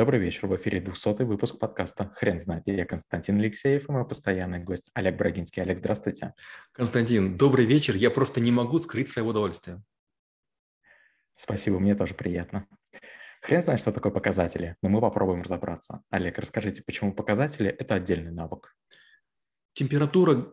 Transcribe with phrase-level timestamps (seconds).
[0.00, 0.46] Добрый вечер.
[0.46, 2.62] В эфире 200 выпуск подкаста «Хрен знает».
[2.66, 5.62] Я Константин Алексеев и мой постоянный гость Олег Брагинский.
[5.62, 6.32] Олег, здравствуйте.
[6.72, 7.94] Константин, добрый вечер.
[7.94, 9.82] Я просто не могу скрыть своего удовольствия.
[11.34, 12.66] Спасибо, мне тоже приятно.
[13.42, 16.00] Хрен знает, что такое показатели, но мы попробуем разобраться.
[16.08, 18.74] Олег, расскажите, почему показатели– это отдельный навык?
[19.74, 20.50] Температура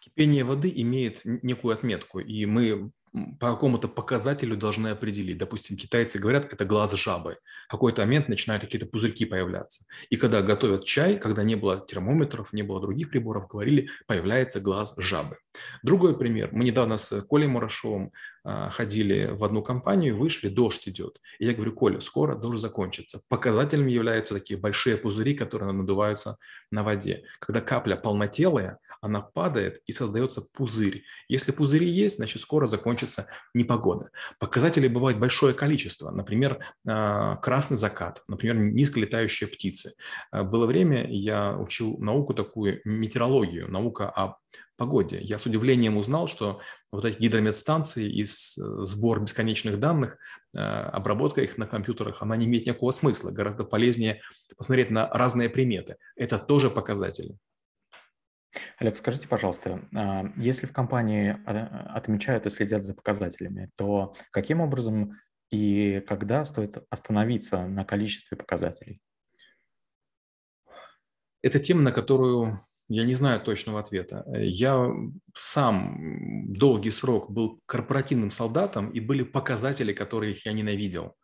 [0.00, 5.38] кипения воды имеет некую отметку, и мы по какому-то показателю должны определить.
[5.38, 7.38] Допустим, китайцы говорят, это глаз жабы.
[7.66, 9.84] В какой-то момент начинают какие-то пузырьки появляться.
[10.10, 14.94] И когда готовят чай, когда не было термометров, не было других приборов, говорили, появляется глаз
[14.96, 15.38] жабы.
[15.82, 16.50] Другой пример.
[16.52, 18.12] Мы недавно с Колей Мурашовым
[18.44, 21.20] ходили в одну компанию, вышли, дождь идет.
[21.38, 23.22] И я говорю, Коля, скоро дождь закончится.
[23.28, 26.38] Показателем являются такие большие пузыри, которые надуваются
[26.70, 27.24] на воде.
[27.38, 31.04] Когда капля полнотелая, она падает и создается пузырь.
[31.28, 34.10] Если пузыри есть, значит скоро закончится непогода.
[34.38, 36.10] Показателей бывает большое количество.
[36.10, 39.94] Например, а, красный закат, например, низколетающие птицы.
[40.30, 44.36] А, было время, я учил науку такую, метеорологию, наука о
[44.76, 45.20] погоде.
[45.20, 50.16] Я с удивлением узнал, что вот эти гидрометстанции и э, сбор бесконечных данных,
[50.54, 53.30] э, обработка их на компьютерах, она не имеет никакого смысла.
[53.30, 54.22] Гораздо полезнее
[54.56, 55.96] посмотреть на разные приметы.
[56.16, 57.36] Это тоже показатели.
[58.78, 64.60] Олег, скажите, пожалуйста, а, если в компании а, отмечают и следят за показателями, то каким
[64.60, 65.18] образом
[65.50, 69.00] и когда стоит остановиться на количестве показателей?
[71.42, 72.58] Это тема, на которую
[72.90, 74.24] я не знаю точного ответа.
[74.36, 74.92] Я
[75.34, 81.14] сам долгий срок был корпоративным солдатом, и были показатели, которых я ненавидел.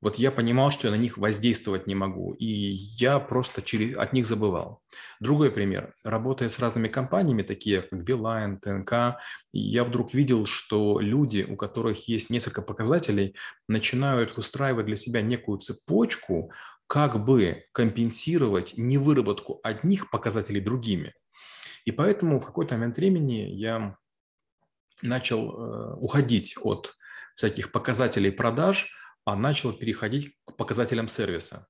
[0.00, 4.12] Вот я понимал, что я на них воздействовать не могу, и я просто через, от
[4.12, 4.82] них забывал.
[5.20, 5.94] Другой пример.
[6.04, 9.18] Работая с разными компаниями, такие как Билайн, ТНК,
[9.52, 13.34] я вдруг видел, что люди, у которых есть несколько показателей,
[13.68, 16.52] начинают выстраивать для себя некую цепочку,
[16.86, 21.14] как бы компенсировать невыработку одних показателей другими.
[21.84, 23.96] И поэтому в какой-то момент времени я
[25.02, 26.94] начал э, уходить от
[27.34, 28.92] всяких показателей продаж,
[29.26, 31.66] а начал переходить к показателям сервиса.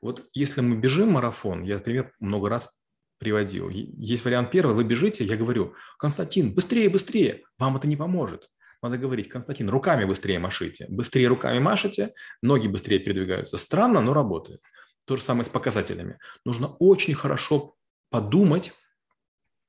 [0.00, 2.84] Вот если мы бежим марафон, я пример много раз
[3.18, 3.70] приводил.
[3.70, 8.50] Есть вариант первый, вы бежите, я говорю, Константин, быстрее, быстрее, вам это не поможет.
[8.82, 10.86] Надо говорить, Константин, руками быстрее машите.
[10.88, 12.12] Быстрее руками машите,
[12.42, 13.58] ноги быстрее передвигаются.
[13.58, 14.60] Странно, но работает.
[15.06, 16.18] То же самое с показателями.
[16.44, 17.76] Нужно очень хорошо
[18.10, 18.72] подумать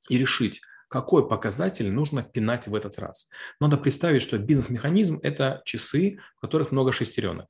[0.10, 3.30] и решить, какой показатель нужно пинать в этот раз.
[3.62, 7.48] Надо представить, что бизнес-механизм– это часы, в которых много шестеренок.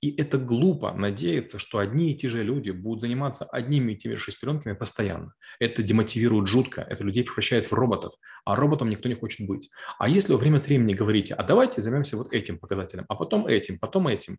[0.00, 4.14] И это глупо надеяться, что одни и те же люди будут заниматься одними и теми
[4.14, 5.34] же шестеренками постоянно.
[5.60, 8.12] Это демотивирует жутко, это людей превращает в роботов,
[8.44, 9.70] а роботом никто не хочет быть.
[10.00, 13.46] А если во время от времени говорите, а давайте займемся вот этим показателем, а потом
[13.46, 14.38] этим, потом этим.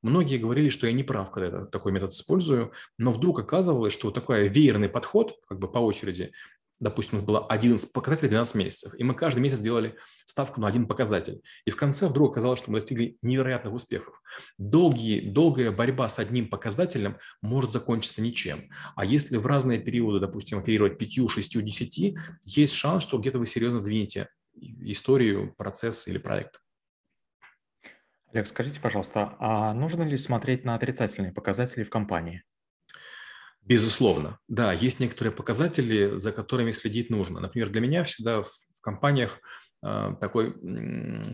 [0.00, 4.10] Многие говорили, что я не прав, когда я такой метод использую, но вдруг оказывалось, что
[4.10, 6.32] такой веерный подход, как бы по очереди,
[6.80, 10.66] допустим, у нас было 11 показателей 12 месяцев, и мы каждый месяц делали ставку на
[10.66, 11.42] один показатель.
[11.64, 14.20] И в конце вдруг оказалось, что мы достигли невероятных успехов.
[14.58, 18.70] Долгие, долгая борьба с одним показателем может закончиться ничем.
[18.96, 23.46] А если в разные периоды, допустим, оперировать 5, 6, 10, есть шанс, что где-то вы
[23.46, 26.60] серьезно сдвинете историю, процесс или проект.
[28.32, 32.44] Олег, скажите, пожалуйста, а нужно ли смотреть на отрицательные показатели в компании?
[33.70, 37.38] Безусловно, да, есть некоторые показатели, за которыми следить нужно.
[37.38, 38.50] Например, для меня всегда в
[38.80, 39.38] компаниях
[39.82, 40.52] такой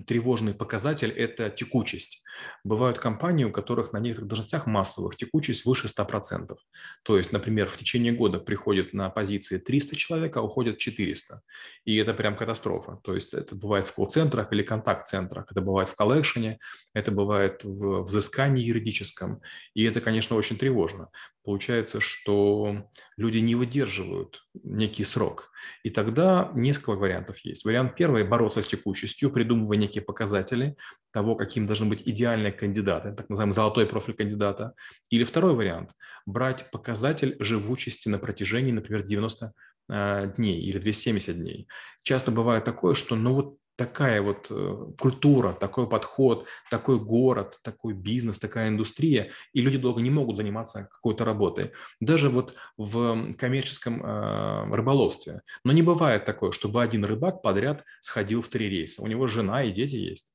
[0.06, 2.22] тревожный показатель– это текучесть.
[2.64, 6.54] Бывают компании, у которых на некоторых должностях массовых текучесть выше 100%.
[7.02, 11.40] То есть, например, в течение года приходит на позиции 300 человек, а уходят 400.
[11.84, 13.00] И это прям катастрофа.
[13.02, 16.58] То есть это бывает в колл-центрах или контакт-центрах, это бывает в коллекшене,
[16.92, 19.40] это бывает в взыскании юридическом.
[19.74, 21.08] И это, конечно, очень тревожно.
[21.42, 25.50] Получается, что люди не выдерживают некий срок.
[25.84, 27.64] И тогда несколько вариантов есть.
[27.64, 30.76] Вариант первый– бороться с текучестью, придумывая некие показатели
[31.10, 34.74] того, каким должны быть идеальные кандидаты, так называемый золотой профиль кандидата.
[35.10, 35.90] Или второй вариант–
[36.26, 39.52] брать показатель живучести на протяжении, например, 90
[39.88, 41.66] э, дней или 270 дней.
[42.02, 47.94] Часто бывает такое, что ну вот такая вот э, культура, такой подход, такой город, такой
[47.94, 51.72] бизнес, такая индустрия, и люди долго не могут заниматься какой-то работой.
[52.00, 55.42] Даже вот в коммерческом э, рыболовстве.
[55.64, 59.02] Но не бывает такое, чтобы один рыбак подряд сходил в три рейса.
[59.02, 60.32] У него жена и дети есть.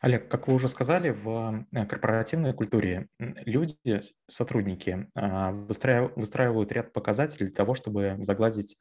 [0.00, 7.46] Олег, как вы уже сказали, в э, корпоративной культуре люди, сотрудники а, выстраивают ряд показателей
[7.46, 8.76] для того, чтобы загладить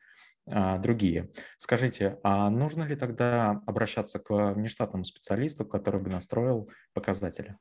[0.45, 1.31] другие.
[1.57, 7.57] Скажите, а нужно ли тогда обращаться к внештатному специалисту, который бы настроил показатели?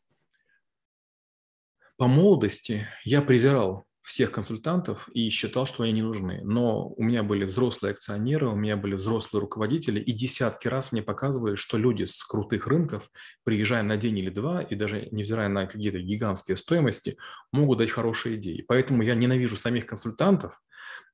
[1.97, 6.43] По молодости я презирал всех консультантов и считал, что они не нужны.
[6.45, 11.03] Но у меня были взрослые акционеры, у меня были взрослые руководители, и десятки раз мне
[11.03, 13.11] показывали, что люди с крутых рынков,
[13.45, 17.17] приезжая на день или два, и даже невзирая на какие-то гигантские стоимости,
[17.51, 18.63] могут дать хорошие идеи.
[18.69, 20.61] Поэтому я ненавижу самих консультантов,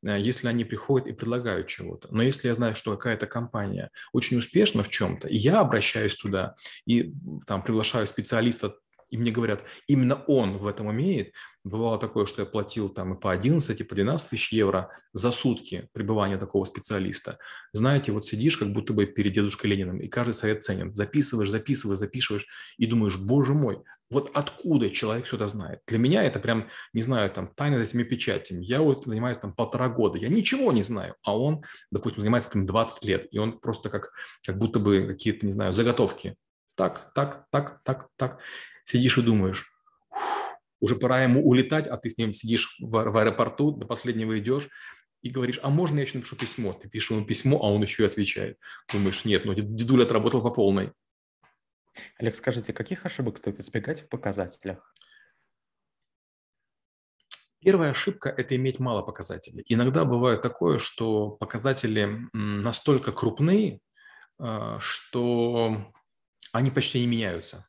[0.02, 2.08] если они приходят и предлагают чего-то.
[2.10, 6.56] Но если я знаю, что какая-то компания очень успешна в чем-то, и я обращаюсь туда
[6.86, 7.12] и
[7.46, 8.74] там приглашаю специалиста
[9.10, 11.32] и мне говорят, именно он в этом умеет.
[11.64, 15.30] Бывало такое, что я платил там и по 11, и по 12 тысяч евро за
[15.30, 17.38] сутки пребывания такого специалиста.
[17.72, 20.94] Знаете, вот сидишь как будто бы перед дедушкой Лениным, и каждый совет ценен.
[20.94, 22.46] Записываешь, записываешь, записываешь,
[22.78, 25.80] и думаешь, боже мой, вот откуда человек все это знает?
[25.86, 28.64] Для меня это прям, не знаю, там, тайна за семи печатями.
[28.64, 32.66] Я вот занимаюсь там полтора года, я ничего не знаю, а он, допустим, занимается там
[32.66, 34.12] 20 лет, и он просто как,
[34.44, 36.36] как будто бы какие-то, не знаю, заготовки
[36.80, 38.40] так, так, так, так, так
[38.86, 39.70] сидишь и думаешь,
[40.80, 44.70] уже пора ему улетать, а ты с ним сидишь в, в аэропорту, до последнего идешь,
[45.20, 46.72] и говоришь, а можно я еще напишу письмо?
[46.72, 48.58] Ты пишешь ему письмо, а он еще и отвечает.
[48.90, 50.92] Думаешь, нет, ну дедуля отработал по полной.
[52.16, 54.94] Олег, скажите, каких ошибок стоит избегать в показателях?
[57.58, 59.64] Первая ошибка– это иметь мало показателей.
[59.68, 63.80] Иногда бывает такое, что показатели настолько крупные,
[64.38, 65.92] а, что
[66.52, 67.66] они почти не меняются.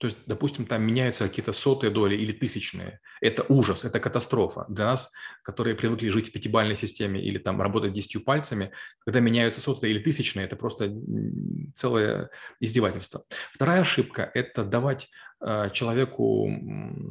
[0.00, 3.00] То есть, допустим, там меняются какие-то сотые доли или тысячные.
[3.20, 4.64] Это ужас, это катастрофа.
[4.70, 5.12] Для нас,
[5.42, 10.02] которые привыкли жить в пятибалльной системе или там работать десятью пальцами, когда меняются сотые или
[10.02, 10.90] тысячные, это просто
[11.74, 12.30] целое
[12.60, 13.20] издевательство.
[13.52, 15.10] Вторая ошибка– это давать
[15.42, 16.48] э, человеку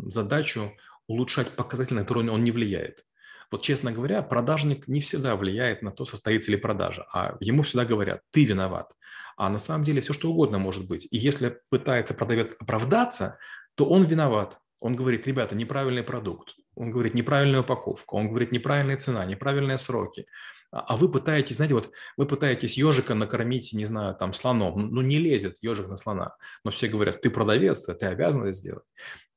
[0.08, 0.72] задачу
[1.06, 3.06] улучшать показатели, на которые он не влияет.
[3.52, 7.86] Вот, честно говоря, продажник не всегда влияет на то, состоится ли продажа, а ему всегда
[7.86, 8.92] говорят, ты виноват.
[9.38, 11.08] А на самом деле все что угодно может быть.
[11.12, 13.40] И если пытается продавец оправдаться,
[13.76, 14.60] то он виноват.
[14.82, 16.56] Он говорит, ребята, неправильный продукт.
[16.76, 18.16] Он говорит, неправильная упаковка.
[18.16, 20.26] Он говорит, неправильная цена, неправильные сроки.
[20.72, 24.90] А, а вы пытаетесь, знаете, вот вы пытаетесь ежика накормить, не знаю, там, слоном.
[24.94, 26.36] Ну, не лезет ежик на слона.
[26.64, 28.86] Но все говорят, ты продавец, ты обязан это сделать.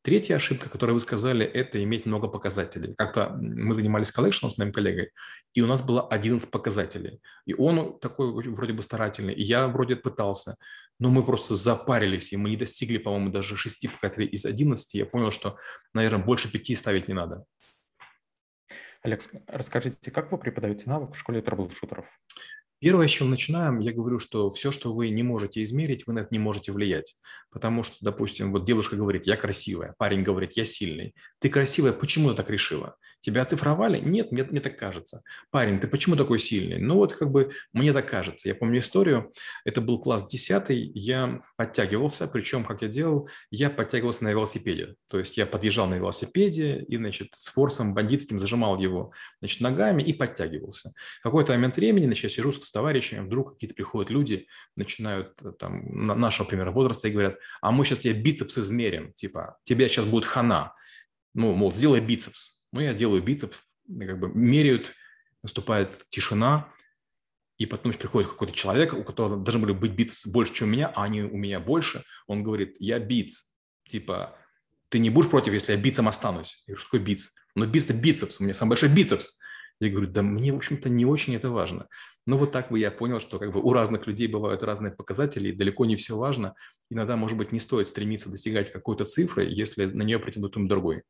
[0.02, 2.94] Третья ошибка, которую вы сказали, это иметь много показателей.
[2.96, 5.12] Как-то мы занимались коллекшеном с моим коллегой,
[5.54, 7.20] и у нас было 11 показателей.
[7.46, 10.56] И он такой вроде бы старательный, и я вроде пытался.
[10.98, 14.94] Но мы просто запарились, и мы не достигли, по-моему, даже 6 показателей из 11.
[14.94, 15.56] Я понял, что,
[15.94, 17.44] наверное, больше 5 ставить не надо.
[19.02, 22.06] Олег, расскажите, как вы преподаете навык в школе трэблшутеров?
[22.78, 26.20] Первое, с чем начинаем, я говорю, что все, что вы не можете измерить, вы на
[26.20, 27.16] это не можете влиять.
[27.50, 31.14] Потому что, допустим, вот девушка говорит, я красивая, парень говорит, я сильный.
[31.38, 32.96] Ты красивая, почему ты так решила?
[33.22, 34.00] Тебя оцифровали?
[34.00, 35.22] Нет, нет, мне так кажется.
[35.50, 36.78] Парень, ты почему такой сильный?
[36.78, 38.48] Ну вот как бы мне так кажется.
[38.48, 39.32] Я помню историю,
[39.64, 44.96] это был класс 10, я подтягивался, причем как я делал, я подтягивался на велосипеде.
[45.08, 50.02] То есть я подъезжал на велосипеде и, значит, с форсом бандитским зажимал его, значит, ногами
[50.02, 50.92] и подтягивался.
[51.20, 55.84] В какой-то момент времени, значит, я сижу с товарищами, вдруг какие-то приходят люди, начинают там
[55.94, 60.24] нашего, например, возраста и говорят, а мы сейчас тебе бицепс измерим, типа, тебе сейчас будет
[60.24, 60.74] хана.
[61.34, 62.61] Ну, мол, сделай бицепс.
[62.72, 64.92] Ну, я делаю бицепс, как бы меряют,
[65.42, 66.72] наступает тишина,
[67.58, 70.88] и потом приходит какой-то человек, у которого должны были быть бицепс больше, чем у меня,
[70.88, 72.04] а они у меня больше.
[72.26, 73.52] Он говорит, я биц.
[73.86, 74.36] Типа,
[74.88, 76.62] ты не будешь против, если я бицем останусь?
[76.66, 77.16] Я говорю, что такое?
[77.54, 79.38] Но биц– это бицепс, у меня самый большой бицепс.
[79.80, 81.88] Я говорю, да мне, в общем-то, не очень это важно.
[82.26, 85.48] Но вот так бы я понял, что как бы у разных людей бывают разные показатели,
[85.48, 86.54] и далеко не все важно.
[86.88, 91.02] Иногда, может быть, не стоит стремиться достигать какой-то цифры, если на нее претендует другой.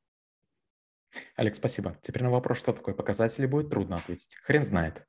[1.37, 1.99] Олег, спасибо.
[2.03, 4.37] Теперь на вопрос, что такое показатели, будет трудно ответить.
[4.43, 5.07] Хрен знает.